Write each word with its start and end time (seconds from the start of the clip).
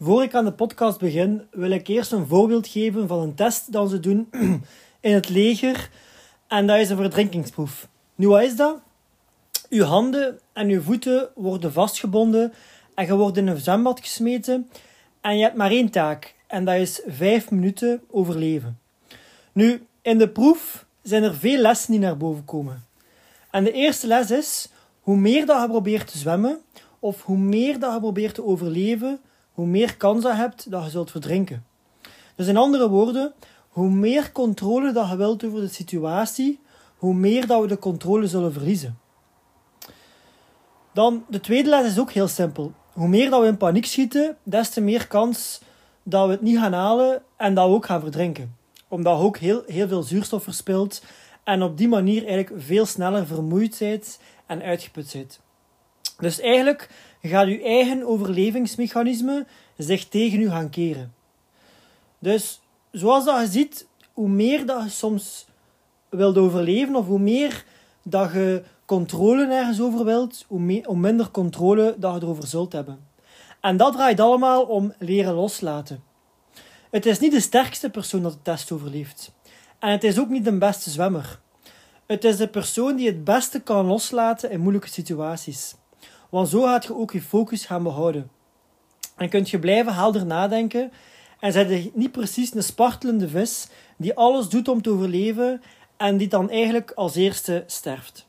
Voor 0.00 0.22
ik 0.22 0.34
aan 0.34 0.44
de 0.44 0.52
podcast 0.52 0.98
begin, 0.98 1.42
wil 1.50 1.70
ik 1.70 1.86
eerst 1.86 2.12
een 2.12 2.26
voorbeeld 2.26 2.68
geven 2.68 3.08
van 3.08 3.18
een 3.18 3.34
test 3.34 3.72
dat 3.72 3.90
ze 3.90 4.00
doen 4.00 4.28
in 5.00 5.14
het 5.14 5.28
leger. 5.28 5.90
En 6.46 6.66
dat 6.66 6.78
is 6.78 6.90
een 6.90 6.96
verdrinkingsproef. 6.96 7.88
Nu, 8.14 8.28
wat 8.28 8.42
is 8.42 8.56
dat? 8.56 8.80
Uw 9.68 9.84
handen 9.84 10.38
en 10.52 10.68
uw 10.68 10.80
voeten 10.80 11.28
worden 11.34 11.72
vastgebonden 11.72 12.52
en 12.94 13.06
je 13.06 13.14
wordt 13.14 13.36
in 13.36 13.46
een 13.46 13.58
zwembad 13.58 14.00
gesmeten. 14.00 14.70
En 15.20 15.36
je 15.36 15.42
hebt 15.42 15.56
maar 15.56 15.70
één 15.70 15.90
taak, 15.90 16.34
en 16.46 16.64
dat 16.64 16.74
is 16.74 17.00
vijf 17.06 17.50
minuten 17.50 18.00
overleven. 18.10 18.78
Nu, 19.52 19.86
in 20.02 20.18
de 20.18 20.28
proef 20.28 20.86
zijn 21.02 21.22
er 21.22 21.34
veel 21.34 21.58
lessen 21.58 21.90
die 21.90 22.00
naar 22.00 22.16
boven 22.16 22.44
komen. 22.44 22.84
En 23.50 23.64
de 23.64 23.72
eerste 23.72 24.06
les 24.06 24.30
is: 24.30 24.68
hoe 25.00 25.16
meer 25.16 25.46
dat 25.46 25.60
je 25.62 25.68
probeert 25.68 26.06
te 26.06 26.18
zwemmen, 26.18 26.60
of 26.98 27.22
hoe 27.22 27.38
meer 27.38 27.78
dat 27.78 27.92
je 27.92 28.00
probeert 28.00 28.34
te 28.34 28.44
overleven, 28.44 29.20
hoe 29.56 29.66
meer 29.66 29.96
kans 29.96 30.22
je 30.22 30.34
hebt 30.34 30.70
dat 30.70 30.84
je 30.84 30.90
zult 30.90 31.10
verdrinken. 31.10 31.64
Dus 32.34 32.46
in 32.46 32.56
andere 32.56 32.88
woorden, 32.88 33.32
hoe 33.68 33.90
meer 33.90 34.32
controle 34.32 34.92
dat 34.92 35.08
je 35.08 35.16
wilt 35.16 35.44
over 35.44 35.60
de 35.60 35.68
situatie, 35.68 36.60
hoe 36.96 37.14
meer 37.14 37.46
dat 37.46 37.60
we 37.60 37.66
de 37.66 37.78
controle 37.78 38.26
zullen 38.26 38.52
verliezen. 38.52 38.98
Dan, 40.92 41.24
de 41.28 41.40
tweede 41.40 41.68
les 41.68 41.86
is 41.86 41.98
ook 41.98 42.12
heel 42.12 42.28
simpel. 42.28 42.72
Hoe 42.92 43.08
meer 43.08 43.30
dat 43.30 43.40
we 43.40 43.46
in 43.46 43.56
paniek 43.56 43.86
schieten, 43.86 44.36
des 44.42 44.70
te 44.70 44.80
meer 44.80 45.06
kans 45.06 45.60
dat 46.02 46.26
we 46.26 46.32
het 46.32 46.42
niet 46.42 46.58
gaan 46.58 46.72
halen 46.72 47.22
en 47.36 47.54
dat 47.54 47.68
we 47.68 47.74
ook 47.74 47.86
gaan 47.86 48.00
verdrinken. 48.00 48.56
Omdat 48.88 49.18
je 49.18 49.24
ook 49.24 49.36
heel, 49.36 49.62
heel 49.66 49.88
veel 49.88 50.02
zuurstof 50.02 50.42
verspilt 50.42 51.02
en 51.44 51.62
op 51.62 51.76
die 51.76 51.88
manier 51.88 52.26
eigenlijk 52.26 52.62
veel 52.62 52.86
sneller 52.86 53.26
vermoeid 53.26 53.76
bent 53.78 54.18
en 54.46 54.62
uitgeput 54.62 55.12
bent. 55.12 55.40
Dus 56.18 56.40
eigenlijk 56.40 56.88
gaat 57.22 57.46
uw 57.46 57.62
eigen 57.62 58.06
overlevingsmechanisme 58.06 59.46
zich 59.76 60.08
tegen 60.08 60.40
u 60.40 60.48
gaan 60.48 60.70
keren. 60.70 61.14
Dus 62.18 62.60
zoals 62.90 63.24
dat 63.24 63.40
je 63.40 63.46
ziet, 63.46 63.86
hoe 64.12 64.28
meer 64.28 64.66
dat 64.66 64.82
je 64.82 64.88
soms 64.88 65.46
wilt 66.08 66.38
overleven 66.38 66.96
of 66.96 67.06
hoe 67.06 67.18
meer 67.18 67.64
dat 68.02 68.32
je 68.32 68.62
controle 68.84 69.46
nergens 69.46 69.80
over 69.80 70.04
wilt, 70.04 70.44
hoe, 70.48 70.82
hoe 70.84 70.96
minder 70.96 71.30
controle 71.30 71.94
dat 71.98 72.14
je 72.14 72.22
erover 72.22 72.46
zult 72.46 72.72
hebben. 72.72 72.98
En 73.60 73.76
dat 73.76 73.92
draait 73.92 74.20
allemaal 74.20 74.62
om 74.62 74.92
leren 74.98 75.34
loslaten. 75.34 76.02
Het 76.90 77.06
is 77.06 77.18
niet 77.18 77.32
de 77.32 77.40
sterkste 77.40 77.90
persoon 77.90 78.22
dat 78.22 78.32
de 78.32 78.42
test 78.42 78.72
overleeft. 78.72 79.32
En 79.78 79.90
het 79.90 80.04
is 80.04 80.18
ook 80.18 80.28
niet 80.28 80.44
de 80.44 80.58
beste 80.58 80.90
zwemmer. 80.90 81.40
Het 82.06 82.24
is 82.24 82.36
de 82.36 82.48
persoon 82.48 82.96
die 82.96 83.06
het 83.06 83.24
beste 83.24 83.60
kan 83.60 83.86
loslaten 83.86 84.50
in 84.50 84.60
moeilijke 84.60 84.88
situaties. 84.88 85.74
Want 86.30 86.48
zo 86.48 86.62
gaat 86.62 86.84
je 86.84 86.96
ook 86.96 87.12
je 87.12 87.22
focus 87.22 87.66
gaan 87.66 87.82
behouden. 87.82 88.30
En 89.16 89.28
kunt 89.28 89.50
je 89.50 89.58
blijven 89.58 89.94
helder 89.94 90.26
nadenken 90.26 90.92
en 91.40 91.68
je 91.68 91.90
niet 91.94 92.12
precies 92.12 92.54
een 92.54 92.62
spartelende 92.62 93.28
vis 93.28 93.68
die 93.96 94.14
alles 94.14 94.48
doet 94.48 94.68
om 94.68 94.82
te 94.82 94.90
overleven 94.90 95.62
en 95.96 96.16
die 96.16 96.28
dan 96.28 96.50
eigenlijk 96.50 96.92
als 96.94 97.14
eerste 97.14 97.64
sterft. 97.66 98.26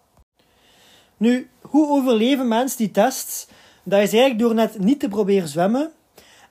Nu, 1.17 1.49
hoe 1.61 1.88
overleven 1.88 2.47
mensen 2.47 2.77
die 2.77 2.91
test? 2.91 3.51
Dat 3.83 4.01
is 4.01 4.11
eigenlijk 4.11 4.39
door 4.39 4.53
net 4.53 4.79
niet 4.79 5.00
te 5.00 5.07
proberen 5.07 5.47
zwemmen. 5.47 5.91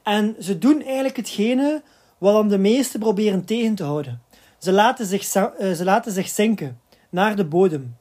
En 0.03 0.37
ze 0.41 0.59
doen 0.59 0.82
eigenlijk 0.82 1.16
hetgene 1.16 1.82
wat 2.19 2.32
dan 2.32 2.49
de 2.49 2.59
meesten 2.59 3.00
proberen 3.00 3.44
tegen 3.44 3.75
te 3.75 3.84
houden. 3.84 4.22
Ze 4.59 4.72
laten 4.72 5.06
zich, 5.06 5.34
eh, 5.34 5.72
ze 5.72 5.84
laten 5.84 6.12
zich 6.12 6.28
zinken 6.28 6.81
naar 7.10 7.37
de 7.37 7.44
bodem. 7.44 7.97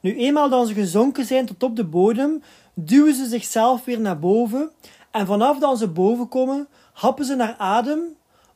Nu, 0.00 0.16
eenmaal 0.16 0.48
dan 0.48 0.66
ze 0.66 0.74
gezonken 0.74 1.24
zijn 1.24 1.46
tot 1.46 1.62
op 1.62 1.76
de 1.76 1.84
bodem, 1.84 2.42
duwen 2.74 3.14
ze 3.14 3.26
zichzelf 3.26 3.84
weer 3.84 4.00
naar 4.00 4.18
boven. 4.18 4.70
En 5.10 5.26
vanaf 5.26 5.58
dat 5.58 5.78
ze 5.78 5.88
boven 5.88 6.28
komen, 6.28 6.68
happen 6.92 7.24
ze 7.24 7.34
naar 7.34 7.54
adem 7.58 8.00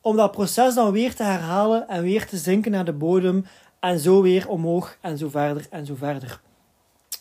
om 0.00 0.16
dat 0.16 0.32
proces 0.32 0.74
dan 0.74 0.92
weer 0.92 1.14
te 1.14 1.22
herhalen 1.22 1.88
en 1.88 2.02
weer 2.02 2.26
te 2.26 2.36
zinken 2.36 2.70
naar 2.70 2.84
de 2.84 2.92
bodem 2.92 3.46
en 3.80 3.98
zo 3.98 4.22
weer 4.22 4.48
omhoog 4.48 4.96
en 5.00 5.18
zo 5.18 5.28
verder 5.28 5.66
en 5.70 5.86
zo 5.86 5.94
verder. 5.94 6.40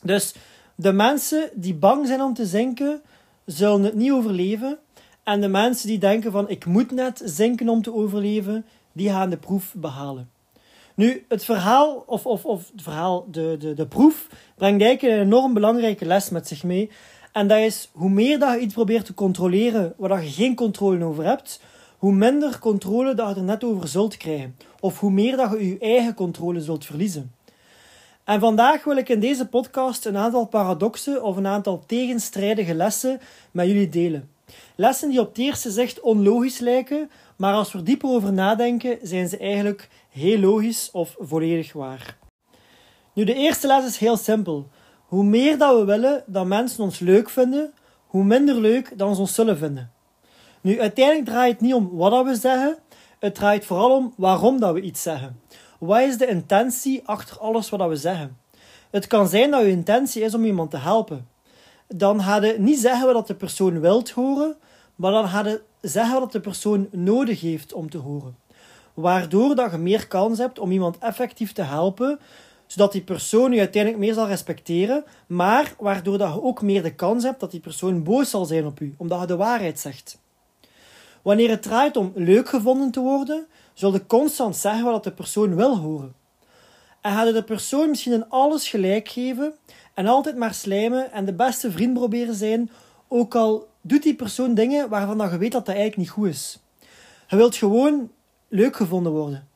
Dus 0.02 0.36
de 0.76 0.94
mensen 0.94 1.50
die 1.54 1.76
bang 1.76 2.08
zijn 2.08 2.22
om 2.22 2.34
te 2.34 2.46
zinken, 2.46 3.02
zullen 3.46 3.84
het 3.84 3.94
niet 3.94 4.12
overleven. 4.12 4.80
En 5.24 5.42
de 5.42 5.48
mensen 5.48 5.88
die 5.88 5.98
denken 5.98 6.32
van 6.32 6.50
ik 6.50 6.66
moet 6.66 6.92
net 6.92 7.22
zinken 7.26 7.70
om 7.70 7.82
te 7.82 7.94
overleven, 7.94 8.66
die 8.92 9.10
gaan 9.10 9.30
de 9.30 9.38
proef 9.38 9.74
behalen. 9.78 10.30
Nu, 10.96 11.26
het 11.28 11.46
verhaal, 11.46 12.04
of, 12.06 12.26
of, 12.26 12.46
of 12.46 12.72
het 12.72 12.82
verhaal, 12.82 13.28
de, 13.32 13.56
de, 13.60 13.74
de 13.74 13.88
proef, 13.88 14.28
brengt 14.56 14.82
eigenlijk 14.82 15.16
een 15.16 15.26
enorm 15.26 15.54
belangrijke 15.54 16.06
les 16.06 16.30
met 16.30 16.48
zich 16.48 16.64
mee. 16.64 16.90
En 17.32 17.48
dat 17.48 17.58
is, 17.58 17.90
hoe 17.92 18.10
meer 18.10 18.40
dat 18.40 18.54
je 18.54 18.60
iets 18.60 18.74
probeert 18.74 19.06
te 19.06 19.14
controleren 19.14 19.94
waar 19.98 20.24
je 20.24 20.30
geen 20.30 20.56
controle 20.56 21.06
over 21.06 21.24
hebt, 21.24 21.62
hoe 21.98 22.14
minder 22.14 22.60
controle 22.60 23.14
dat 23.14 23.30
je 23.30 23.36
er 23.36 23.44
net 23.44 23.64
over 23.64 23.88
zult 23.88 24.18
krijgen. 24.18 24.56
Of 24.80 25.00
hoe 25.00 25.12
meer 25.12 25.38
dat 25.38 25.52
je 25.52 25.68
je 25.68 25.78
eigen 25.80 26.14
controle 26.14 26.62
zult 26.62 26.86
verliezen. 26.86 27.34
En 28.24 28.40
vandaag 28.40 28.84
wil 28.84 28.98
ik 28.98 29.10
in 29.10 29.20
deze 29.20 29.48
podcast 29.48 30.06
een 30.06 30.18
aantal 30.18 30.46
paradoxen 30.46 31.24
of 31.24 31.38
een 31.38 31.48
aantal 31.48 31.84
tegenstrijdige 31.86 32.74
lessen 32.74 33.20
met 33.52 33.68
jullie 33.68 33.90
delen. 33.90 34.30
Lessen 34.76 35.10
die 35.10 35.20
op 35.20 35.28
het 35.28 35.38
eerste 35.38 35.72
zicht 35.72 36.00
onlogisch 36.00 36.60
lijken, 36.60 37.10
maar 37.36 37.54
als 37.54 37.72
we 37.72 37.78
er 37.78 37.84
dieper 37.84 38.10
over 38.10 38.34
nadenken, 38.34 38.98
zijn 39.02 39.30
ze 39.30 39.38
eigenlijk 39.38 39.90
heel 40.10 40.40
logisch 40.40 40.90
of 40.92 41.16
volledig 41.20 41.74
waar. 41.74 42.18
Nu, 43.14 43.24
de 43.24 43.34
eerste 43.34 43.68
les 43.68 43.86
is 43.86 43.98
heel 43.98 44.18
simpel. 44.18 44.68
Hoe 45.06 45.24
meer 45.24 45.58
dat 45.58 45.78
we 45.78 45.86
willen 45.86 46.24
dat 46.26 46.46
mensen 46.46 46.84
ons 46.84 47.00
leuk 47.00 47.30
vinden, 47.30 47.74
hoe 48.08 48.24
minder 48.24 48.56
leuk 48.56 48.98
dat 48.98 49.16
ze 49.16 49.22
ons 49.22 49.34
zullen 49.34 49.58
vinden. 49.58 49.92
Nu, 50.62 50.82
uiteindelijk 50.82 51.26
draait 51.26 51.52
het 51.52 51.62
niet 51.62 51.74
om 51.74 51.90
wat 51.92 52.26
we 52.26 52.36
zeggen, 52.36 52.78
het 53.20 53.36
draait 53.36 53.66
vooral 53.66 53.96
om 53.96 54.14
waarom 54.18 54.60
dat 54.60 54.74
we 54.74 54.82
iets 54.82 55.02
zeggen. 55.02 55.40
Wat 55.80 56.02
is 56.02 56.18
de 56.18 56.28
intentie 56.28 57.02
achter 57.06 57.40
alles 57.40 57.70
wat 57.70 57.90
we 57.90 57.96
zeggen? 57.96 58.38
Het 58.92 59.08
kan 59.08 59.28
zijn 59.28 59.52
dat 59.52 59.62
je 59.62 59.70
intentie 59.70 60.24
is 60.24 60.34
om 60.34 60.46
iemand 60.46 60.72
te 60.72 60.78
helpen. 60.78 61.28
Dan 61.88 62.22
ga 62.22 62.36
je 62.36 62.56
niet 62.60 62.80
zeggen 62.80 63.14
wat 63.14 63.28
de 63.28 63.36
persoon 63.36 63.80
wilt 63.80 64.10
horen, 64.10 64.56
maar 64.96 65.12
dan 65.12 65.28
ga 65.28 65.46
je 65.46 65.62
zeggen 65.88 66.20
wat 66.20 66.32
de 66.32 66.40
persoon 66.40 66.88
nodig 66.92 67.42
heeft 67.42 67.74
om 67.74 67.90
te 67.90 67.98
horen. 67.98 68.36
Waardoor 68.94 69.56
dat 69.56 69.72
je 69.72 69.78
meer 69.78 70.08
kans 70.08 70.38
hebt 70.38 70.60
om 70.60 70.72
iemand 70.72 70.98
effectief 70.98 71.54
te 71.54 71.62
helpen, 71.62 72.20
zodat 72.68 72.92
die 72.92 73.02
persoon 73.02 73.52
je 73.52 73.60
uiteindelijk 73.60 74.04
meer 74.04 74.14
zal 74.14 74.28
respecteren, 74.28 75.04
maar 75.28 75.74
waardoor 75.80 76.18
dat 76.18 76.34
je 76.34 76.44
ook 76.44 76.62
meer 76.62 76.84
de 76.84 76.96
kans 76.96 77.24
hebt 77.24 77.40
dat 77.40 77.52
die 77.52 77.60
persoon 77.60 78.04
boos 78.04 78.30
zal 78.30 78.46
zijn 78.46 78.66
op 78.66 78.80
u, 78.80 78.94
omdat 78.98 79.20
je 79.20 79.28
de 79.28 79.36
waarheid 79.36 79.80
zegt. 79.80 80.20
Wanneer 81.22 81.50
het 81.50 81.62
draait 81.62 81.98
om 81.98 82.12
leuk 82.16 82.50
gevonden 82.50 82.92
te 82.92 83.00
worden, 83.00 83.48
zul 83.74 83.94
je 83.94 84.06
constant 84.06 84.56
zeggen 84.56 84.84
wat 84.84 85.04
de 85.04 85.12
persoon 85.12 85.56
wil 85.56 85.78
horen. 85.78 86.16
En 87.02 87.12
ga 87.12 87.24
je 87.24 87.34
de 87.34 87.44
persoon 87.44 87.90
misschien 87.90 88.14
in 88.14 88.30
alles 88.30 88.70
gelijk 88.70 89.10
geven 89.10 89.54
en 89.94 90.08
altijd 90.08 90.36
maar 90.36 90.54
slijmen 90.54 91.12
en 91.12 91.26
de 91.26 91.34
beste 91.34 91.72
vriend 91.72 91.94
proberen 91.94 92.36
zijn, 92.36 92.72
ook 93.08 93.36
al 93.36 93.68
doet 93.88 94.04
die 94.04 94.16
persoon 94.16 94.54
dingen 94.54 94.90
waarvan 94.90 95.30
je 95.32 95.38
weet 95.38 95.52
dat 95.52 95.66
dat 95.66 95.76
eigenlijk 95.76 95.98
niet 95.98 96.10
goed 96.10 96.28
is. 96.28 96.60
Je 97.28 97.36
wilt 97.36 97.56
gewoon 97.56 98.12
leuk 98.48 98.76
gevonden 98.76 99.12
worden. 99.12 99.48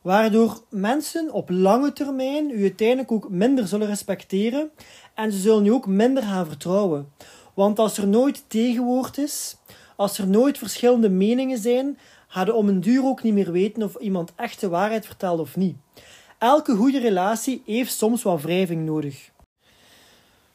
Waardoor 0.00 0.62
mensen 0.68 1.32
op 1.32 1.50
lange 1.50 1.92
termijn 1.92 2.50
u 2.50 2.62
uiteindelijk 2.62 3.12
ook 3.12 3.28
minder 3.28 3.68
zullen 3.68 3.86
respecteren 3.86 4.70
en 5.14 5.32
ze 5.32 5.38
zullen 5.38 5.66
u 5.66 5.70
ook 5.70 5.86
minder 5.86 6.22
gaan 6.22 6.46
vertrouwen. 6.46 7.12
Want 7.54 7.78
als 7.78 7.98
er 7.98 8.06
nooit 8.06 8.44
tegenwoord 8.46 9.18
is, 9.18 9.56
als 9.96 10.18
er 10.18 10.26
nooit 10.26 10.58
verschillende 10.58 11.10
meningen 11.10 11.58
zijn, 11.58 11.98
ga 12.28 12.44
je 12.44 12.54
om 12.54 12.68
een 12.68 12.80
duur 12.80 13.04
ook 13.04 13.22
niet 13.22 13.34
meer 13.34 13.52
weten 13.52 13.82
of 13.82 13.96
iemand 13.96 14.32
echt 14.36 14.60
de 14.60 14.68
waarheid 14.68 15.06
vertelt 15.06 15.40
of 15.40 15.56
niet. 15.56 15.76
Elke 16.38 16.74
goede 16.74 16.98
relatie 16.98 17.62
heeft 17.66 17.92
soms 17.92 18.22
wat 18.22 18.42
wrijving 18.42 18.84
nodig. 18.84 19.31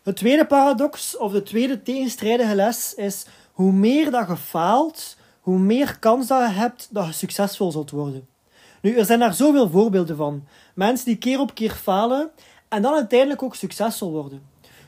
Het 0.07 0.15
tweede 0.15 0.45
paradox, 0.45 1.17
of 1.17 1.31
de 1.31 1.43
tweede 1.43 1.81
tegenstrijdige 1.81 2.55
les, 2.55 2.93
is 2.93 3.25
hoe 3.51 3.71
meer 3.71 4.11
dat 4.11 4.27
je 4.27 4.37
faalt, 4.37 5.17
hoe 5.41 5.59
meer 5.59 5.99
kans 5.99 6.27
dat 6.27 6.47
je 6.47 6.53
hebt 6.53 6.87
dat 6.91 7.05
je 7.05 7.11
succesvol 7.11 7.71
zult 7.71 7.91
worden. 7.91 8.27
Nu, 8.81 8.95
er 8.95 9.05
zijn 9.05 9.19
daar 9.19 9.33
zoveel 9.33 9.69
voorbeelden 9.69 10.15
van. 10.15 10.43
Mensen 10.75 11.05
die 11.05 11.17
keer 11.17 11.39
op 11.39 11.53
keer 11.53 11.71
falen 11.71 12.29
en 12.67 12.81
dan 12.81 12.93
uiteindelijk 12.93 13.43
ook 13.43 13.55
succesvol 13.55 14.11
worden. 14.11 14.41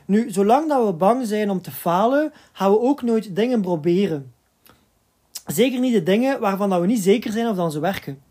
Nu, 0.04 0.30
zolang 0.30 0.68
dat 0.68 0.86
we 0.86 0.92
bang 0.92 1.26
zijn 1.26 1.50
om 1.50 1.62
te 1.62 1.70
falen, 1.70 2.32
gaan 2.52 2.70
we 2.70 2.80
ook 2.80 3.02
nooit 3.02 3.36
dingen 3.36 3.60
proberen. 3.60 4.32
Zeker 5.46 5.80
niet 5.80 5.92
de 5.92 6.02
dingen 6.02 6.40
waarvan 6.40 6.70
dat 6.70 6.80
we 6.80 6.86
niet 6.86 7.02
zeker 7.02 7.32
zijn 7.32 7.48
of 7.48 7.56
dan 7.56 7.72
ze 7.72 7.80
werken. 7.80 8.22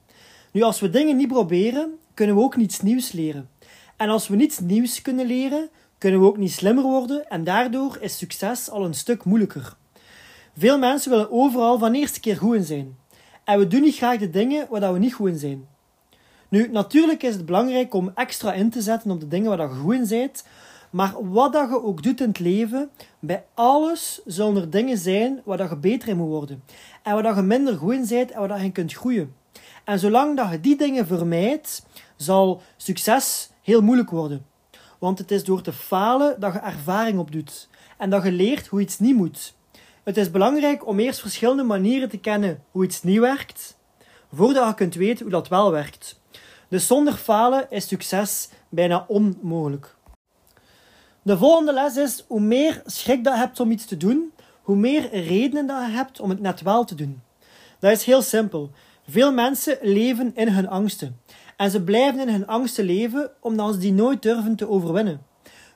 Nu, 0.51 0.61
als 0.61 0.79
we 0.79 0.89
dingen 0.89 1.17
niet 1.17 1.27
proberen, 1.27 1.97
kunnen 2.13 2.35
we 2.35 2.41
ook 2.41 2.55
niets 2.55 2.81
nieuws 2.81 3.11
leren. 3.11 3.49
En 3.97 4.09
als 4.09 4.27
we 4.27 4.35
niets 4.35 4.59
nieuws 4.59 5.01
kunnen 5.01 5.25
leren, 5.25 5.69
kunnen 5.99 6.19
we 6.19 6.25
ook 6.25 6.37
niet 6.37 6.51
slimmer 6.51 6.83
worden 6.83 7.29
en 7.29 7.43
daardoor 7.43 7.97
is 7.99 8.17
succes 8.17 8.69
al 8.69 8.85
een 8.85 8.93
stuk 8.93 9.23
moeilijker. 9.23 9.75
Veel 10.57 10.79
mensen 10.79 11.11
willen 11.11 11.31
overal 11.31 11.77
van 11.77 11.93
eerste 11.93 12.19
keer 12.19 12.37
goed 12.37 12.55
in 12.55 12.63
zijn. 12.63 12.97
En 13.43 13.59
we 13.59 13.67
doen 13.67 13.81
niet 13.81 13.95
graag 13.95 14.17
de 14.17 14.29
dingen 14.29 14.67
waar 14.69 14.93
we 14.93 14.99
niet 14.99 15.13
goed 15.13 15.29
in 15.29 15.37
zijn. 15.37 15.67
Nu, 16.49 16.69
natuurlijk 16.71 17.23
is 17.23 17.33
het 17.33 17.45
belangrijk 17.45 17.93
om 17.93 18.11
extra 18.15 18.53
in 18.53 18.69
te 18.69 18.81
zetten 18.81 19.11
op 19.11 19.19
de 19.19 19.27
dingen 19.27 19.57
waar 19.57 19.69
je 19.69 19.75
goed 19.75 19.93
in 19.93 20.07
bent, 20.07 20.43
maar 20.89 21.13
wat 21.29 21.53
dat 21.53 21.69
je 21.69 21.83
ook 21.83 22.03
doet 22.03 22.21
in 22.21 22.27
het 22.27 22.39
leven, 22.39 22.89
bij 23.19 23.45
alles 23.53 24.21
zullen 24.25 24.61
er 24.61 24.69
dingen 24.69 24.97
zijn 24.97 25.41
waar 25.45 25.57
dat 25.57 25.69
je 25.69 25.75
beter 25.75 26.09
in 26.09 26.17
moet 26.17 26.27
worden. 26.27 26.63
En 27.03 27.13
waar 27.13 27.23
dat 27.23 27.35
je 27.35 27.41
minder 27.41 27.77
goed 27.77 27.93
in 27.93 28.05
bent 28.07 28.31
en 28.31 28.39
waar 28.39 28.47
dat 28.47 28.57
je 28.57 28.63
in 28.63 28.71
kunt 28.71 28.93
groeien. 28.93 29.35
En 29.83 29.99
zolang 29.99 30.37
dat 30.37 30.51
je 30.51 30.59
die 30.59 30.77
dingen 30.77 31.07
vermijdt, 31.07 31.85
zal 32.15 32.61
succes 32.77 33.49
heel 33.61 33.81
moeilijk 33.81 34.09
worden. 34.09 34.45
Want 34.99 35.17
het 35.17 35.31
is 35.31 35.43
door 35.43 35.61
te 35.61 35.73
falen 35.73 36.39
dat 36.39 36.53
je 36.53 36.59
ervaring 36.59 37.19
opdoet. 37.19 37.69
En 37.97 38.09
dat 38.09 38.23
je 38.23 38.31
leert 38.31 38.67
hoe 38.67 38.81
iets 38.81 38.99
niet 38.99 39.15
moet. 39.15 39.53
Het 40.03 40.17
is 40.17 40.31
belangrijk 40.31 40.87
om 40.87 40.99
eerst 40.99 41.19
verschillende 41.19 41.63
manieren 41.63 42.09
te 42.09 42.17
kennen 42.17 42.63
hoe 42.71 42.83
iets 42.83 43.03
niet 43.03 43.19
werkt, 43.19 43.77
voordat 44.33 44.67
je 44.67 44.73
kunt 44.73 44.95
weten 44.95 45.21
hoe 45.21 45.31
dat 45.31 45.47
wel 45.47 45.71
werkt. 45.71 46.21
Dus 46.67 46.87
zonder 46.87 47.13
falen 47.13 47.67
is 47.69 47.87
succes 47.87 48.49
bijna 48.69 49.05
onmogelijk. 49.07 49.95
De 51.21 51.37
volgende 51.37 51.73
les 51.73 51.95
is: 51.95 52.25
hoe 52.27 52.39
meer 52.39 52.81
schrik 52.85 53.23
dat 53.23 53.33
je 53.33 53.39
hebt 53.39 53.59
om 53.59 53.71
iets 53.71 53.85
te 53.85 53.97
doen, 53.97 54.31
hoe 54.61 54.75
meer 54.75 55.09
redenen 55.09 55.67
dat 55.67 55.85
je 55.85 55.91
hebt 55.91 56.19
om 56.19 56.29
het 56.29 56.39
net 56.39 56.61
wel 56.61 56.83
te 56.85 56.95
doen. 56.95 57.21
Dat 57.79 57.91
is 57.91 58.03
heel 58.03 58.21
simpel. 58.21 58.71
Veel 59.07 59.33
mensen 59.33 59.77
leven 59.81 60.35
in 60.35 60.47
hun 60.47 60.67
angsten. 60.67 61.19
En 61.59 61.71
ze 61.71 61.83
blijven 61.83 62.19
in 62.19 62.29
hun 62.29 62.47
angsten 62.47 62.85
leven 62.85 63.31
omdat 63.39 63.73
ze 63.73 63.79
die 63.79 63.93
nooit 63.93 64.21
durven 64.21 64.55
te 64.55 64.69
overwinnen. 64.69 65.21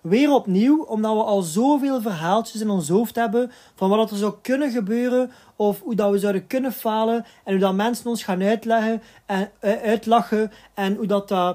Weer 0.01 0.31
opnieuw, 0.31 0.83
omdat 0.83 1.13
we 1.13 1.23
al 1.23 1.41
zoveel 1.41 2.01
verhaaltjes 2.01 2.61
in 2.61 2.69
ons 2.69 2.89
hoofd 2.89 3.15
hebben 3.15 3.51
van 3.75 3.89
wat 3.89 4.11
er 4.11 4.17
zou 4.17 4.33
kunnen 4.41 4.71
gebeuren 4.71 5.31
of 5.55 5.81
hoe 5.81 5.95
dat 5.95 6.11
we 6.11 6.19
zouden 6.19 6.47
kunnen 6.47 6.71
falen 6.71 7.25
en 7.43 7.51
hoe 7.51 7.61
dat 7.61 7.73
mensen 7.73 8.05
ons 8.05 8.23
gaan 8.23 8.43
uitleggen 8.43 9.01
en, 9.25 9.51
uh, 9.61 9.81
uitlachen 9.81 10.51
en 10.73 10.95
hoe 10.95 11.07
dat, 11.07 11.31
uh, 11.31 11.51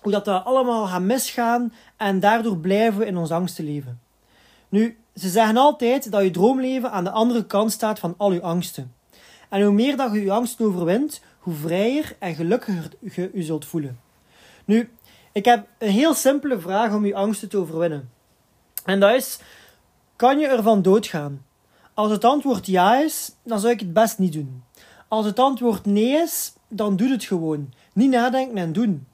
hoe 0.00 0.12
dat, 0.12 0.24
dat 0.24 0.44
allemaal 0.44 0.86
gaat 0.86 1.02
misgaan 1.02 1.72
en 1.96 2.20
daardoor 2.20 2.56
blijven 2.56 2.98
we 2.98 3.06
in 3.06 3.16
onze 3.16 3.34
angsten 3.34 3.64
leven. 3.64 4.00
Nu, 4.68 4.98
ze 5.14 5.28
zeggen 5.28 5.56
altijd 5.56 6.10
dat 6.10 6.22
je 6.22 6.30
droomleven 6.30 6.90
aan 6.90 7.04
de 7.04 7.10
andere 7.10 7.46
kant 7.46 7.72
staat 7.72 7.98
van 7.98 8.14
al 8.16 8.32
je 8.32 8.42
angsten. 8.42 8.94
En 9.48 9.62
hoe 9.62 9.72
meer 9.72 9.96
dat 9.96 10.12
je 10.12 10.22
je 10.22 10.30
angsten 10.30 10.66
overwint, 10.66 11.20
hoe 11.38 11.54
vrijer 11.54 12.16
en 12.18 12.34
gelukkiger 12.34 12.90
je 13.00 13.30
je 13.34 13.42
zult 13.42 13.64
voelen. 13.64 14.00
Nu, 14.64 14.90
ik 15.32 15.44
heb 15.44 15.66
een 15.78 15.90
heel 15.90 16.14
simpele 16.14 16.60
vraag 16.60 16.94
om 16.94 17.06
je 17.06 17.14
angsten 17.14 17.48
te 17.48 17.56
overwinnen. 17.56 18.10
En 18.84 19.00
dat 19.00 19.14
is: 19.14 19.38
kan 20.16 20.38
je 20.38 20.46
ervan 20.46 20.82
doodgaan? 20.82 21.44
Als 21.94 22.10
het 22.10 22.24
antwoord 22.24 22.66
ja 22.66 23.02
is, 23.02 23.32
dan 23.42 23.60
zou 23.60 23.72
ik 23.72 23.80
het 23.80 23.92
best 23.92 24.18
niet 24.18 24.32
doen. 24.32 24.64
Als 25.08 25.26
het 25.26 25.38
antwoord 25.38 25.84
nee 25.84 26.12
is, 26.12 26.52
dan 26.68 26.96
doe 26.96 27.10
het 27.10 27.24
gewoon. 27.24 27.72
Niet 27.92 28.10
nadenken 28.10 28.56
en 28.56 28.72
doen. 28.72 29.06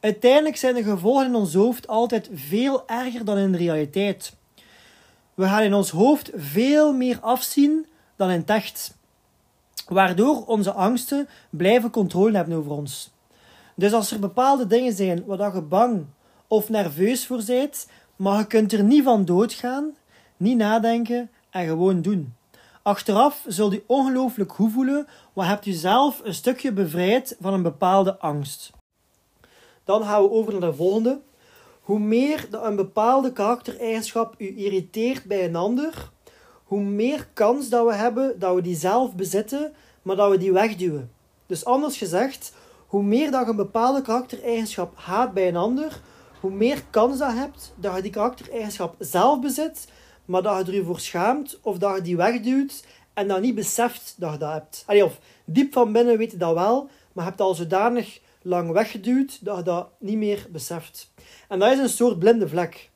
Uiteindelijk 0.00 0.56
zijn 0.56 0.74
de 0.74 0.82
gevolgen 0.82 1.26
in 1.26 1.34
ons 1.34 1.54
hoofd 1.54 1.86
altijd 1.86 2.30
veel 2.32 2.88
erger 2.88 3.24
dan 3.24 3.38
in 3.38 3.52
de 3.52 3.58
realiteit. 3.58 4.32
We 5.34 5.44
gaan 5.44 5.62
in 5.62 5.74
ons 5.74 5.90
hoofd 5.90 6.30
veel 6.34 6.92
meer 6.92 7.18
afzien 7.20 7.86
dan 8.16 8.30
in 8.30 8.40
het 8.40 8.50
echt 8.50 8.98
waardoor 9.88 10.44
onze 10.46 10.72
angsten 10.72 11.28
blijven 11.50 11.90
controle 11.90 12.36
hebben 12.36 12.56
over 12.56 12.70
ons. 12.70 13.10
Dus 13.74 13.92
als 13.92 14.10
er 14.10 14.18
bepaalde 14.18 14.66
dingen 14.66 14.92
zijn 14.92 15.24
waar 15.26 15.54
je 15.54 15.62
bang 15.62 16.04
of 16.46 16.68
nerveus 16.68 17.26
voor 17.26 17.42
bent, 17.46 17.86
maar 18.16 18.38
je 18.38 18.46
kunt 18.46 18.72
er 18.72 18.82
niet 18.82 19.04
van 19.04 19.24
doodgaan, 19.24 19.96
niet 20.36 20.56
nadenken 20.56 21.30
en 21.50 21.66
gewoon 21.66 22.02
doen. 22.02 22.34
Achteraf 22.82 23.44
zul 23.46 23.72
je 23.72 23.82
ongelooflijk 23.86 24.52
goed 24.52 24.72
voelen, 24.72 25.06
wat 25.32 25.46
hebt 25.46 25.64
je 25.64 25.72
zelf 25.72 26.20
een 26.24 26.34
stukje 26.34 26.72
bevrijd 26.72 27.36
van 27.40 27.52
een 27.52 27.62
bepaalde 27.62 28.18
angst. 28.18 28.70
Dan 29.84 30.02
gaan 30.02 30.22
we 30.22 30.30
over 30.30 30.52
naar 30.52 30.70
de 30.70 30.76
volgende. 30.76 31.20
Hoe 31.80 31.98
meer 31.98 32.48
een 32.50 32.76
bepaalde 32.76 33.32
karaktereigenschap 33.32 34.34
u 34.38 34.58
irriteert 34.58 35.24
bij 35.24 35.44
een 35.44 35.56
ander, 35.56 36.10
hoe 36.70 36.80
meer 36.80 37.28
kans 37.32 37.68
dat 37.68 37.86
we 37.86 37.94
hebben 37.94 38.38
dat 38.38 38.54
we 38.54 38.60
die 38.60 38.76
zelf 38.76 39.14
bezitten, 39.14 39.72
maar 40.02 40.16
dat 40.16 40.30
we 40.30 40.38
die 40.38 40.52
wegduwen. 40.52 41.10
Dus 41.46 41.64
anders 41.64 41.96
gezegd, 41.96 42.52
hoe 42.86 43.02
meer 43.02 43.30
dat 43.30 43.44
je 43.44 43.50
een 43.50 43.56
bepaalde 43.56 44.02
karaktereigenschap 44.02 44.92
haat 44.96 45.32
bij 45.34 45.48
een 45.48 45.56
ander, 45.56 46.00
hoe 46.40 46.50
meer 46.50 46.84
kans 46.90 47.18
dat 47.18 47.30
je 47.30 47.36
hebt 47.36 47.72
dat 47.76 47.96
je 47.96 48.02
die 48.02 48.10
karaktereigenschap 48.10 48.94
zelf 48.98 49.40
bezit, 49.40 49.88
maar 50.24 50.42
dat 50.42 50.66
je 50.66 50.72
ervoor 50.72 51.00
schaamt 51.00 51.58
of 51.62 51.78
dat 51.78 51.96
je 51.96 52.02
die 52.02 52.16
wegduwt 52.16 52.84
en 53.14 53.28
dan 53.28 53.40
niet 53.40 53.54
beseft 53.54 54.14
dat 54.16 54.32
je 54.32 54.38
dat 54.38 54.52
hebt. 54.52 55.02
Of 55.02 55.18
diep 55.44 55.72
van 55.72 55.92
binnen 55.92 56.18
weet 56.18 56.30
je 56.30 56.36
dat 56.36 56.54
wel, 56.54 56.82
maar 57.12 57.24
je 57.24 57.30
hebt 57.30 57.40
al 57.40 57.54
zodanig 57.54 58.20
lang 58.42 58.72
weggeduwd 58.72 59.44
dat 59.44 59.56
je 59.56 59.62
dat 59.62 59.88
niet 59.98 60.18
meer 60.18 60.46
beseft. 60.50 61.12
En 61.48 61.58
dat 61.58 61.72
is 61.72 61.78
een 61.78 61.88
soort 61.88 62.18
blinde 62.18 62.48
vlek. 62.48 62.90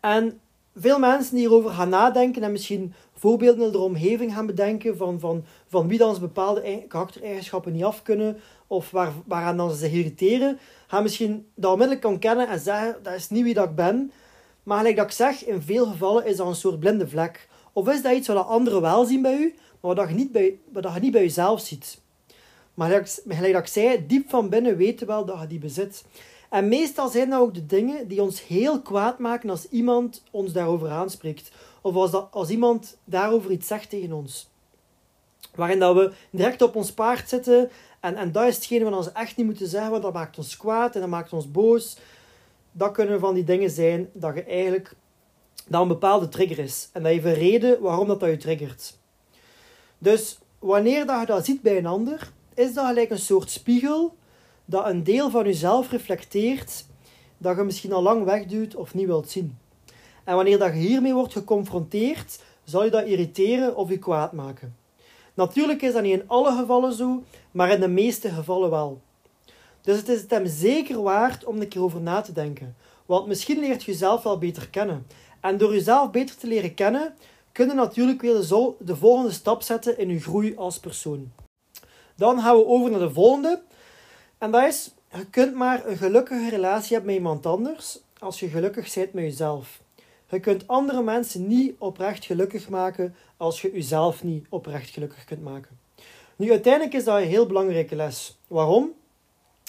En 0.00 0.40
veel 0.78 0.98
mensen 0.98 1.34
die 1.34 1.46
hierover 1.46 1.70
gaan 1.70 1.88
nadenken 1.88 2.42
en 2.42 2.52
misschien 2.52 2.94
voorbeelden 3.12 3.66
in 3.66 3.72
de 3.72 3.78
omgeving 3.78 4.34
gaan 4.34 4.46
bedenken 4.46 4.96
van, 4.96 5.20
van, 5.20 5.44
van 5.68 5.88
wie 5.88 5.98
dan 5.98 6.16
bepaalde 6.20 6.84
karaktereigenschappen 6.88 7.72
niet 7.72 7.84
af 7.84 8.02
kunnen 8.02 8.40
of 8.66 8.90
waar, 8.90 9.12
waaraan 9.26 9.56
dan 9.56 9.70
ze 9.70 9.76
zich 9.76 9.92
irriteren, 9.92 10.58
gaan 10.86 11.02
misschien 11.02 11.46
dat 11.54 11.70
onmiddellijk 11.72 12.06
kan 12.06 12.18
kennen 12.18 12.48
en 12.48 12.58
zeggen 12.58 12.96
dat 13.02 13.14
is 13.14 13.30
niet 13.30 13.42
wie 13.42 13.54
dat 13.54 13.68
ik 13.68 13.74
ben. 13.74 14.12
Maar 14.62 14.78
gelijk 14.78 14.96
dat 14.96 15.04
ik 15.04 15.12
zeg, 15.12 15.44
in 15.44 15.62
veel 15.62 15.86
gevallen 15.86 16.26
is 16.26 16.36
dat 16.36 16.46
een 16.46 16.54
soort 16.54 16.80
blinde 16.80 17.08
vlek. 17.08 17.48
Of 17.72 17.88
is 17.88 18.02
dat 18.02 18.12
iets 18.12 18.28
wat 18.28 18.46
anderen 18.46 18.80
wel 18.80 19.04
zien 19.04 19.22
bij 19.22 19.36
u, 19.38 19.54
maar 19.80 19.94
wat 19.94 20.08
je 20.08 20.14
niet 20.14 20.32
bij, 20.32 20.58
wat 20.72 20.94
je 20.94 21.00
niet 21.00 21.12
bij 21.12 21.22
jezelf 21.22 21.60
ziet. 21.60 22.00
Maar 22.74 22.88
gelijk 23.28 23.52
dat 23.52 23.62
ik 23.62 23.68
zei, 23.68 24.06
diep 24.06 24.30
van 24.30 24.48
binnen 24.48 24.76
weten 24.76 25.06
wel 25.06 25.24
dat 25.24 25.40
je 25.40 25.46
die 25.46 25.58
bezit. 25.58 26.04
En 26.48 26.68
meestal 26.68 27.08
zijn 27.08 27.30
dat 27.30 27.40
ook 27.40 27.54
de 27.54 27.66
dingen 27.66 28.08
die 28.08 28.22
ons 28.22 28.46
heel 28.46 28.80
kwaad 28.80 29.18
maken 29.18 29.50
als 29.50 29.68
iemand 29.68 30.22
ons 30.30 30.52
daarover 30.52 30.90
aanspreekt. 30.90 31.50
Of 31.80 31.94
als, 31.94 32.10
dat, 32.10 32.28
als 32.30 32.48
iemand 32.48 32.96
daarover 33.04 33.50
iets 33.50 33.66
zegt 33.66 33.90
tegen 33.90 34.12
ons. 34.12 34.50
Waarin 35.54 35.78
dat 35.78 35.94
we 35.94 36.12
direct 36.30 36.62
op 36.62 36.76
ons 36.76 36.92
paard 36.92 37.28
zitten. 37.28 37.70
En, 38.00 38.16
en 38.16 38.32
dat 38.32 38.46
is 38.46 38.54
hetgene 38.54 38.90
wat 38.90 39.04
we 39.04 39.10
echt 39.12 39.36
niet 39.36 39.46
moeten 39.46 39.68
zeggen, 39.68 39.90
want 39.90 40.02
dat 40.02 40.12
maakt 40.12 40.38
ons 40.38 40.56
kwaad 40.56 40.94
en 40.94 41.00
dat 41.00 41.10
maakt 41.10 41.32
ons 41.32 41.50
boos. 41.50 41.96
Dat 42.72 42.92
kunnen 42.92 43.20
van 43.20 43.34
die 43.34 43.44
dingen 43.44 43.70
zijn 43.70 44.10
dat 44.12 44.34
je 44.34 44.44
eigenlijk 44.44 44.94
dat 45.66 45.82
een 45.82 45.88
bepaalde 45.88 46.28
trigger 46.28 46.58
is. 46.58 46.88
En 46.92 47.02
dat 47.02 47.12
heeft 47.12 47.24
een 47.24 47.34
reden 47.34 47.80
waarom 47.80 48.06
dat, 48.06 48.20
dat 48.20 48.30
je 48.30 48.36
triggert. 48.36 48.98
Dus 49.98 50.38
wanneer 50.58 51.06
dat 51.06 51.20
je 51.20 51.26
dat 51.26 51.44
ziet 51.44 51.62
bij 51.62 51.78
een 51.78 51.86
ander, 51.86 52.32
is 52.54 52.74
dat 52.74 52.86
gelijk 52.86 53.10
een 53.10 53.18
soort 53.18 53.50
spiegel 53.50 54.16
dat 54.70 54.86
een 54.86 55.04
deel 55.04 55.30
van 55.30 55.44
jezelf 55.44 55.90
reflecteert 55.90 56.84
dat 57.38 57.56
je 57.56 57.62
misschien 57.62 57.92
al 57.92 58.02
lang 58.02 58.24
wegduwt 58.24 58.74
of 58.74 58.94
niet 58.94 59.06
wilt 59.06 59.30
zien. 59.30 59.58
En 60.24 60.34
wanneer 60.34 60.58
dat 60.58 60.72
je 60.72 60.78
hiermee 60.78 61.14
wordt 61.14 61.32
geconfronteerd, 61.32 62.42
zal 62.64 62.84
je 62.84 62.90
dat 62.90 63.06
irriteren 63.06 63.76
of 63.76 63.88
je 63.88 63.98
kwaad 63.98 64.32
maken. 64.32 64.76
Natuurlijk 65.34 65.82
is 65.82 65.92
dat 65.92 66.02
niet 66.02 66.20
in 66.20 66.28
alle 66.28 66.56
gevallen 66.56 66.92
zo, 66.92 67.22
maar 67.50 67.70
in 67.70 67.80
de 67.80 67.88
meeste 67.88 68.28
gevallen 68.28 68.70
wel. 68.70 69.00
Dus 69.82 69.96
het 69.96 70.08
is 70.08 70.20
het 70.20 70.30
hem 70.30 70.46
zeker 70.46 71.02
waard 71.02 71.44
om 71.44 71.60
een 71.60 71.68
keer 71.68 71.82
over 71.82 72.00
na 72.00 72.20
te 72.20 72.32
denken. 72.32 72.76
Want 73.06 73.26
misschien 73.26 73.58
leert 73.58 73.84
je 73.84 73.92
jezelf 73.92 74.22
wel 74.22 74.38
beter 74.38 74.68
kennen. 74.68 75.06
En 75.40 75.58
door 75.58 75.72
jezelf 75.72 76.10
beter 76.10 76.36
te 76.36 76.46
leren 76.46 76.74
kennen, 76.74 77.14
kun 77.52 77.66
je 77.66 77.74
natuurlijk 77.74 78.20
weer 78.20 78.48
de 78.78 78.96
volgende 78.96 79.32
stap 79.32 79.62
zetten 79.62 79.98
in 79.98 80.08
je 80.08 80.20
groei 80.20 80.56
als 80.56 80.78
persoon. 80.78 81.32
Dan 82.14 82.40
gaan 82.40 82.56
we 82.56 82.66
over 82.66 82.90
naar 82.90 83.00
de 83.00 83.10
volgende. 83.10 83.62
En 84.38 84.50
dat 84.50 84.64
is, 84.64 84.90
je 85.12 85.26
kunt 85.26 85.54
maar 85.54 85.86
een 85.86 85.96
gelukkige 85.96 86.48
relatie 86.48 86.92
hebben 86.92 87.06
met 87.06 87.20
iemand 87.20 87.46
anders 87.46 87.98
als 88.18 88.40
je 88.40 88.48
gelukkig 88.48 88.94
bent 88.94 89.12
met 89.12 89.24
jezelf. 89.24 89.80
Je 90.28 90.40
kunt 90.40 90.68
andere 90.68 91.02
mensen 91.02 91.46
niet 91.46 91.74
oprecht 91.78 92.24
gelukkig 92.24 92.68
maken 92.68 93.14
als 93.36 93.62
je 93.62 93.72
jezelf 93.72 94.24
niet 94.24 94.46
oprecht 94.48 94.90
gelukkig 94.90 95.24
kunt 95.24 95.42
maken. 95.42 95.78
Nu, 96.36 96.50
uiteindelijk 96.50 96.94
is 96.94 97.04
dat 97.04 97.18
een 97.18 97.28
heel 97.28 97.46
belangrijke 97.46 97.96
les. 97.96 98.38
Waarom? 98.46 98.92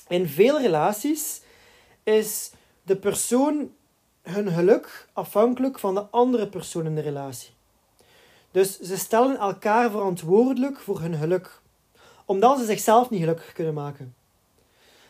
In 0.08 0.28
veel 0.28 0.62
relaties 0.62 1.42
is 2.04 2.52
de 2.84 2.96
persoon 2.96 3.72
hun 4.22 4.52
geluk 4.52 5.08
afhankelijk 5.14 5.80
van 5.80 5.94
de 5.94 6.02
andere 6.02 6.48
persoon 6.48 6.86
in 6.86 6.96
de 6.96 7.02
relatie. 7.02 7.50
Dus 8.52 8.80
ze 8.80 8.98
stellen 8.98 9.38
elkaar 9.38 9.92
verantwoordelijk 9.92 10.80
voor 10.80 11.02
hun 11.02 11.16
geluk, 11.16 11.62
omdat 12.26 12.60
ze 12.60 12.66
zichzelf 12.66 13.10
niet 13.10 13.20
gelukkig 13.20 13.54
kunnen 13.54 13.74
maken. 13.74 14.16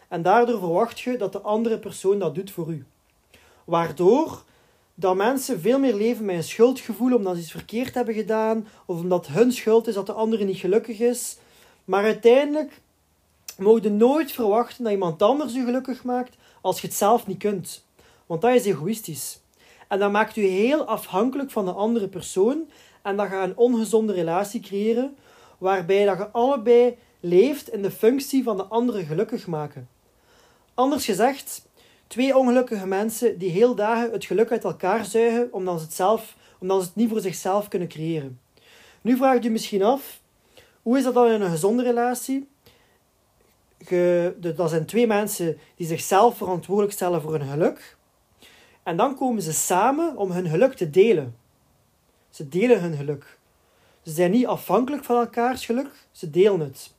En 0.09 0.21
daardoor 0.21 0.59
verwacht 0.59 0.99
je 0.99 1.17
dat 1.17 1.31
de 1.31 1.41
andere 1.41 1.79
persoon 1.79 2.19
dat 2.19 2.35
doet 2.35 2.51
voor 2.51 2.69
u. 2.69 2.85
Waardoor 3.65 4.43
dat 4.95 5.15
mensen 5.15 5.59
veel 5.59 5.79
meer 5.79 5.95
leven 5.95 6.25
met 6.25 6.35
een 6.35 6.43
schuldgevoel 6.43 7.15
omdat 7.15 7.35
ze 7.35 7.41
iets 7.41 7.51
verkeerd 7.51 7.93
hebben 7.93 8.13
gedaan, 8.13 8.67
of 8.85 8.99
omdat 8.99 9.27
hun 9.27 9.51
schuld 9.51 9.87
is 9.87 9.93
dat 9.93 10.05
de 10.05 10.13
andere 10.13 10.43
niet 10.43 10.57
gelukkig 10.57 10.99
is. 10.99 11.37
Maar 11.85 12.03
uiteindelijk 12.03 12.81
mogen 13.57 13.83
je 13.83 13.89
nooit 13.89 14.31
verwachten 14.31 14.83
dat 14.83 14.93
iemand 14.93 15.21
anders 15.21 15.53
je 15.53 15.63
gelukkig 15.63 16.03
maakt 16.03 16.35
als 16.61 16.81
je 16.81 16.87
het 16.87 16.95
zelf 16.95 17.27
niet 17.27 17.37
kunt. 17.37 17.85
Want 18.25 18.41
dat 18.41 18.55
is 18.55 18.65
egoïstisch. 18.65 19.39
En 19.87 19.99
dat 19.99 20.11
maakt 20.11 20.35
u 20.35 20.41
heel 20.41 20.85
afhankelijk 20.85 21.51
van 21.51 21.65
de 21.65 21.71
andere 21.71 22.07
persoon 22.07 22.69
en 23.01 23.17
dat 23.17 23.27
gaat 23.27 23.47
een 23.47 23.57
ongezonde 23.57 24.13
relatie 24.13 24.61
creëren, 24.61 25.15
waarbij 25.57 26.05
dat 26.05 26.17
je 26.17 26.29
allebei 26.29 26.97
leeft 27.19 27.69
in 27.69 27.81
de 27.81 27.91
functie 27.91 28.43
van 28.43 28.57
de 28.57 28.63
andere 28.63 29.05
gelukkig 29.05 29.47
maken. 29.47 29.87
Anders 30.79 31.05
gezegd, 31.05 31.65
twee 32.07 32.37
ongelukkige 32.37 32.87
mensen 32.87 33.37
die 33.37 33.49
heel 33.49 33.75
dagen 33.75 34.11
het 34.11 34.25
geluk 34.25 34.51
uit 34.51 34.63
elkaar 34.63 35.05
zuigen 35.05 35.53
omdat 35.53 35.79
ze 35.79 35.85
het, 35.85 35.93
zelf, 35.93 36.35
omdat 36.59 36.81
ze 36.81 36.87
het 36.87 36.95
niet 36.95 37.09
voor 37.09 37.19
zichzelf 37.19 37.67
kunnen 37.67 37.87
creëren. 37.87 38.39
Nu 39.01 39.17
vraagt 39.17 39.45
u 39.45 39.49
misschien 39.49 39.83
af, 39.83 40.21
hoe 40.81 40.97
is 40.97 41.03
dat 41.03 41.13
dan 41.13 41.27
in 41.27 41.41
een 41.41 41.49
gezonde 41.49 41.83
relatie? 41.83 42.47
Ge, 43.83 44.35
dat 44.37 44.69
zijn 44.69 44.85
twee 44.85 45.07
mensen 45.07 45.57
die 45.75 45.87
zichzelf 45.87 46.37
verantwoordelijk 46.37 46.93
stellen 46.93 47.21
voor 47.21 47.31
hun 47.31 47.49
geluk. 47.49 47.97
En 48.83 48.97
dan 48.97 49.15
komen 49.15 49.41
ze 49.41 49.53
samen 49.53 50.17
om 50.17 50.31
hun 50.31 50.49
geluk 50.49 50.73
te 50.73 50.89
delen. 50.89 51.35
Ze 52.29 52.49
delen 52.49 52.81
hun 52.81 52.95
geluk. 52.95 53.37
Ze 54.03 54.11
zijn 54.11 54.31
niet 54.31 54.47
afhankelijk 54.47 55.03
van 55.03 55.15
elkaars 55.15 55.65
geluk, 55.65 55.91
ze 56.11 56.29
delen 56.29 56.59
het. 56.59 56.97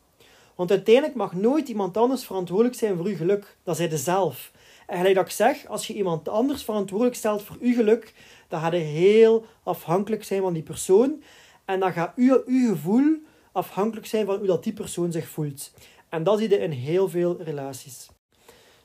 Want 0.60 0.72
uiteindelijk 0.72 1.14
mag 1.16 1.32
nooit 1.32 1.68
iemand 1.68 1.96
anders 1.96 2.24
verantwoordelijk 2.24 2.76
zijn 2.76 2.96
voor 2.96 3.06
uw 3.06 3.16
geluk. 3.16 3.56
Dat 3.62 3.76
zij 3.76 3.96
zelf. 3.96 4.50
En 4.86 4.96
gelijk 4.96 5.14
dat 5.14 5.24
ik 5.24 5.30
zeg, 5.30 5.66
als 5.66 5.86
je 5.86 5.94
iemand 5.94 6.28
anders 6.28 6.64
verantwoordelijk 6.64 7.16
stelt 7.16 7.42
voor 7.42 7.56
uw 7.60 7.74
geluk, 7.74 8.14
dan 8.48 8.60
gaat 8.60 8.72
je 8.72 8.78
heel 8.78 9.46
afhankelijk 9.62 10.24
zijn 10.24 10.42
van 10.42 10.52
die 10.52 10.62
persoon. 10.62 11.22
En 11.64 11.80
dan 11.80 11.92
gaat 11.92 12.12
uw, 12.16 12.42
uw 12.46 12.68
gevoel 12.68 13.16
afhankelijk 13.52 14.06
zijn 14.06 14.26
van 14.26 14.38
hoe 14.38 14.46
dat 14.46 14.64
die 14.64 14.72
persoon 14.72 15.12
zich 15.12 15.28
voelt. 15.28 15.72
En 16.08 16.22
dat 16.22 16.38
zie 16.38 16.48
je 16.48 16.58
in 16.58 16.70
heel 16.70 17.08
veel 17.08 17.42
relaties. 17.42 18.08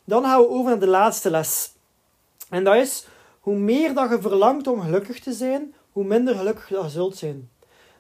Dan 0.03 0.23
gaan 0.23 0.41
we 0.41 0.49
over 0.49 0.69
naar 0.69 0.79
de 0.79 0.87
laatste 0.87 1.29
les. 1.29 1.73
En 2.49 2.63
dat 2.63 2.75
is, 2.75 3.07
hoe 3.39 3.57
meer 3.57 3.93
dat 3.93 4.09
je 4.09 4.21
verlangt 4.21 4.67
om 4.67 4.81
gelukkig 4.81 5.19
te 5.19 5.33
zijn, 5.33 5.73
hoe 5.91 6.03
minder 6.03 6.35
gelukkig 6.35 6.69
je 6.69 6.89
zult 6.89 7.17
zijn. 7.17 7.49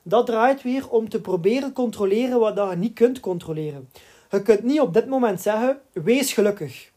Dat 0.07 0.25
draait 0.25 0.61
weer 0.61 0.89
om 0.89 1.09
te 1.09 1.21
proberen 1.21 1.73
controleren 1.73 2.39
wat 2.39 2.55
je 2.55 2.75
niet 2.75 2.93
kunt 2.93 3.19
controleren. 3.19 3.89
Je 4.31 4.41
kunt 4.41 4.63
niet 4.63 4.79
op 4.79 4.93
dit 4.93 5.07
moment 5.07 5.41
zeggen, 5.41 5.81
wees 5.91 6.33
gelukkig. 6.33 6.91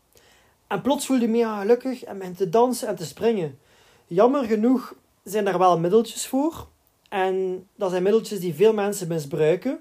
En 0.67 0.81
plots 0.81 1.07
voel 1.07 1.17
je 1.21 1.29
mega 1.29 1.61
gelukkig 1.61 2.05
en 2.05 2.19
begint 2.19 2.37
te 2.37 2.49
dansen 2.49 2.89
en 2.89 2.97
te 2.97 3.05
springen. 3.05 3.59
Jammer 4.07 4.45
genoeg 4.45 4.95
zijn 5.25 5.45
daar 5.45 5.59
wel 5.59 5.79
middeltjes 5.79 6.27
voor. 6.27 6.67
En 7.09 7.67
dat 7.77 7.91
zijn 7.91 8.03
middeltjes 8.03 8.41
die 8.41 8.55
veel 8.55 8.73
mensen 8.73 9.09
misbruiken. 9.09 9.81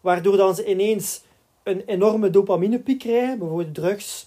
Waardoor 0.00 0.36
dan 0.36 0.54
ze 0.54 0.66
ineens 0.66 1.22
een 1.62 1.82
enorme 1.86 2.30
dopaminepiek 2.30 2.98
krijgen. 2.98 3.38
Bijvoorbeeld 3.38 3.74
drugs, 3.74 4.26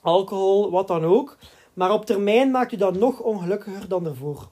alcohol, 0.00 0.70
wat 0.70 0.88
dan 0.88 1.04
ook. 1.04 1.36
Maar 1.74 1.92
op 1.92 2.06
termijn 2.06 2.50
maakt 2.50 2.72
u 2.72 2.76
dat 2.76 2.94
nog 2.94 3.20
ongelukkiger 3.20 3.88
dan 3.88 4.06
ervoor. 4.06 4.48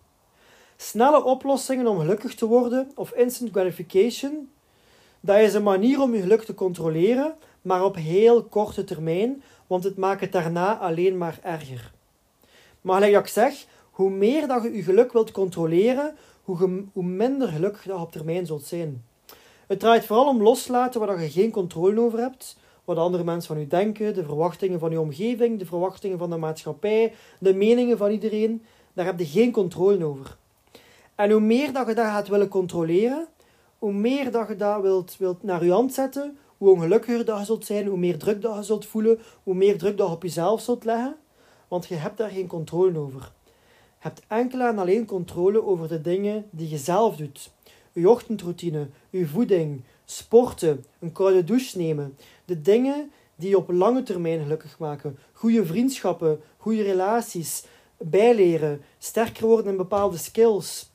Snelle 0.80 1.24
oplossingen 1.24 1.86
om 1.86 1.98
gelukkig 1.98 2.34
te 2.34 2.46
worden 2.46 2.90
of 2.94 3.12
instant 3.12 3.50
gratification, 3.50 4.50
dat 5.20 5.38
is 5.38 5.54
een 5.54 5.62
manier 5.62 6.00
om 6.00 6.14
je 6.14 6.20
geluk 6.20 6.42
te 6.42 6.54
controleren, 6.54 7.34
maar 7.62 7.84
op 7.84 7.96
heel 7.96 8.42
korte 8.44 8.84
termijn, 8.84 9.42
want 9.66 9.84
het 9.84 9.96
maakt 9.96 10.20
het 10.20 10.32
daarna 10.32 10.78
alleen 10.78 11.18
maar 11.18 11.38
erger. 11.42 11.92
Maar 12.80 12.94
gelijk 12.94 13.12
dat 13.12 13.22
ik 13.22 13.28
zeg, 13.28 13.66
hoe 13.90 14.10
meer 14.10 14.46
dat 14.46 14.62
je 14.62 14.76
je 14.76 14.82
geluk 14.82 15.12
wilt 15.12 15.30
controleren, 15.30 16.16
hoe, 16.42 16.84
hoe 16.92 17.04
minder 17.04 17.48
gelukkig 17.48 17.82
dat 17.82 18.00
op 18.00 18.12
termijn 18.12 18.46
zult 18.46 18.64
zijn. 18.64 19.04
Het 19.66 19.80
draait 19.80 20.04
vooral 20.04 20.28
om 20.28 20.42
loslaten 20.42 21.00
waar 21.00 21.22
je 21.22 21.30
geen 21.30 21.50
controle 21.50 22.00
over 22.00 22.18
hebt, 22.18 22.56
wat 22.84 22.96
andere 22.96 23.24
mensen 23.24 23.54
van 23.54 23.62
u 23.62 23.66
denken, 23.66 24.14
de 24.14 24.24
verwachtingen 24.24 24.78
van 24.78 24.92
uw 24.92 25.00
omgeving, 25.00 25.58
de 25.58 25.66
verwachtingen 25.66 26.18
van 26.18 26.30
de 26.30 26.36
maatschappij, 26.36 27.14
de 27.38 27.54
meningen 27.54 27.98
van 27.98 28.10
iedereen. 28.10 28.62
Daar 28.92 29.06
heb 29.06 29.18
je 29.18 29.26
geen 29.26 29.52
controle 29.52 30.04
over. 30.04 30.36
En 31.18 31.30
hoe 31.30 31.40
meer 31.40 31.72
dat 31.72 31.86
je 31.86 31.94
dat 31.94 32.04
gaat 32.04 32.28
willen 32.28 32.48
controleren, 32.48 33.26
hoe 33.78 33.92
meer 33.92 34.30
dat 34.30 34.48
je 34.48 34.56
dat 34.56 34.82
wilt, 34.82 35.16
wilt 35.16 35.42
naar 35.42 35.64
je 35.64 35.70
hand 35.72 35.94
zetten, 35.94 36.38
hoe 36.56 36.70
ongelukkiger 36.70 37.24
dat 37.24 37.38
je 37.38 37.44
zult 37.44 37.66
zijn, 37.66 37.86
hoe 37.86 37.98
meer 37.98 38.18
druk 38.18 38.42
dat 38.42 38.56
je 38.56 38.62
zult 38.62 38.86
voelen, 38.86 39.18
hoe 39.42 39.54
meer 39.54 39.78
druk 39.78 39.96
dat 39.96 40.06
je 40.06 40.12
op 40.12 40.22
jezelf 40.22 40.60
zult 40.60 40.84
leggen. 40.84 41.16
Want 41.68 41.86
je 41.86 41.94
hebt 41.94 42.16
daar 42.16 42.30
geen 42.30 42.46
controle 42.46 42.98
over. 42.98 43.20
Je 43.20 43.28
hebt 43.98 44.22
enkel 44.28 44.60
en 44.60 44.78
alleen 44.78 45.06
controle 45.06 45.64
over 45.64 45.88
de 45.88 46.00
dingen 46.00 46.46
die 46.50 46.68
je 46.68 46.78
zelf 46.78 47.16
doet. 47.16 47.50
Je 47.92 48.10
ochtendroutine, 48.10 48.88
je 49.10 49.26
voeding, 49.26 49.82
sporten, 50.04 50.84
een 50.98 51.12
koude 51.12 51.44
douche 51.44 51.78
nemen. 51.78 52.16
De 52.44 52.60
dingen 52.60 53.10
die 53.36 53.48
je 53.48 53.56
op 53.56 53.70
lange 53.70 54.02
termijn 54.02 54.40
gelukkig 54.40 54.78
maken. 54.78 55.18
Goede 55.32 55.66
vriendschappen, 55.66 56.40
goede 56.56 56.82
relaties, 56.82 57.64
bijleren, 57.96 58.82
sterker 58.98 59.46
worden 59.46 59.70
in 59.70 59.76
bepaalde 59.76 60.16
skills 60.16 60.90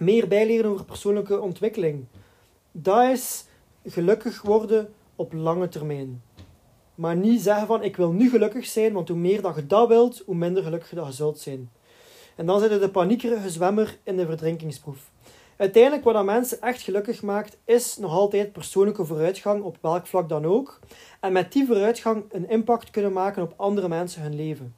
meer 0.00 0.28
bijleren 0.28 0.70
over 0.70 0.84
persoonlijke 0.84 1.40
ontwikkeling. 1.40 2.04
Dat 2.72 3.10
is 3.10 3.44
gelukkig 3.84 4.42
worden 4.42 4.92
op 5.16 5.32
lange 5.32 5.68
termijn. 5.68 6.22
Maar 6.94 7.16
niet 7.16 7.40
zeggen 7.40 7.66
van 7.66 7.82
ik 7.82 7.96
wil 7.96 8.12
nu 8.12 8.30
gelukkig 8.30 8.66
zijn, 8.66 8.92
want 8.92 9.08
hoe 9.08 9.16
meer 9.16 9.42
dat 9.42 9.54
je 9.54 9.66
dat 9.66 9.88
wilt, 9.88 10.22
hoe 10.26 10.34
minder 10.34 10.62
gelukkig 10.62 10.90
dat 10.90 11.06
je 11.06 11.12
zult 11.12 11.38
zijn. 11.38 11.70
En 12.36 12.46
dan 12.46 12.60
zit 12.60 12.70
je 12.70 12.78
de 12.78 12.90
paniekerige 12.90 13.50
zwemmer 13.50 13.98
in 14.02 14.16
de 14.16 14.26
verdrinkingsproef. 14.26 15.10
Uiteindelijk 15.56 16.04
wat 16.04 16.14
dat 16.14 16.24
mensen 16.24 16.60
echt 16.60 16.82
gelukkig 16.82 17.22
maakt, 17.22 17.58
is 17.64 17.96
nog 17.96 18.12
altijd 18.12 18.52
persoonlijke 18.52 19.04
vooruitgang 19.04 19.62
op 19.62 19.78
welk 19.80 20.06
vlak 20.06 20.28
dan 20.28 20.44
ook. 20.44 20.78
En 21.20 21.32
met 21.32 21.52
die 21.52 21.66
vooruitgang 21.66 22.24
een 22.30 22.48
impact 22.48 22.90
kunnen 22.90 23.12
maken 23.12 23.42
op 23.42 23.54
andere 23.56 23.88
mensen 23.88 24.22
hun 24.22 24.34
leven. 24.34 24.74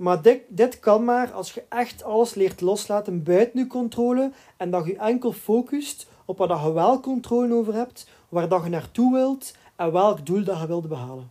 Maar 0.00 0.22
dit, 0.22 0.40
dit 0.48 0.78
kan 0.78 1.04
maar 1.04 1.32
als 1.32 1.52
je 1.52 1.62
echt 1.68 2.04
alles 2.04 2.34
leert 2.34 2.60
loslaten 2.60 3.22
buiten 3.22 3.58
je 3.58 3.66
controle 3.66 4.32
en 4.56 4.70
dat 4.70 4.86
je 4.86 4.96
enkel 4.96 5.32
focust 5.32 6.06
op 6.24 6.38
wat 6.38 6.48
je 6.48 6.72
wel 6.72 7.00
controle 7.00 7.54
over 7.54 7.74
hebt, 7.74 8.08
waar 8.28 8.48
dat 8.48 8.62
je 8.64 8.68
naartoe 8.70 9.12
wilt 9.12 9.54
en 9.76 9.92
welk 9.92 10.26
doel 10.26 10.44
dat 10.44 10.60
je 10.60 10.66
wilt 10.66 10.88
behalen. 10.88 11.30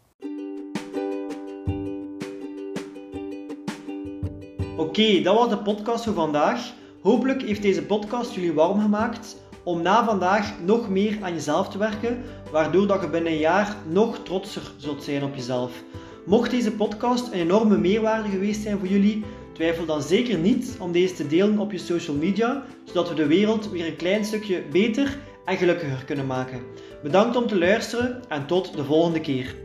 Oké, 4.77 5.21
dat 5.21 5.35
was 5.35 5.49
de 5.49 5.57
podcast 5.63 6.03
voor 6.03 6.13
vandaag. 6.13 6.73
Hopelijk 7.01 7.41
heeft 7.41 7.61
deze 7.61 7.85
podcast 7.85 8.33
jullie 8.33 8.53
warm 8.53 8.81
gemaakt 8.81 9.37
om 9.63 9.81
na 9.81 10.05
vandaag 10.05 10.59
nog 10.65 10.89
meer 10.89 11.17
aan 11.21 11.33
jezelf 11.33 11.69
te 11.69 11.77
werken, 11.77 12.23
waardoor 12.51 12.87
dat 12.87 13.01
je 13.01 13.09
binnen 13.09 13.31
een 13.31 13.37
jaar 13.37 13.75
nog 13.87 14.19
trotser 14.23 14.71
zult 14.77 15.03
zijn 15.03 15.23
op 15.23 15.35
jezelf. 15.35 15.83
Mocht 16.29 16.51
deze 16.51 16.71
podcast 16.71 17.27
een 17.27 17.39
enorme 17.39 17.77
meerwaarde 17.77 18.29
geweest 18.29 18.61
zijn 18.61 18.77
voor 18.79 18.87
jullie, 18.87 19.23
twijfel 19.53 19.85
dan 19.85 20.01
zeker 20.01 20.37
niet 20.37 20.77
om 20.79 20.91
deze 20.91 21.13
te 21.13 21.27
delen 21.27 21.59
op 21.59 21.71
je 21.71 21.77
social 21.77 22.15
media, 22.15 22.63
zodat 22.83 23.09
we 23.09 23.15
de 23.15 23.27
wereld 23.27 23.69
weer 23.69 23.87
een 23.87 23.95
klein 23.95 24.25
stukje 24.25 24.63
beter 24.71 25.17
en 25.45 25.57
gelukkiger 25.57 26.05
kunnen 26.05 26.25
maken. 26.25 26.61
Bedankt 27.03 27.35
om 27.35 27.47
te 27.47 27.57
luisteren 27.57 28.21
en 28.27 28.45
tot 28.45 28.75
de 28.75 28.83
volgende 28.83 29.21
keer. 29.21 29.55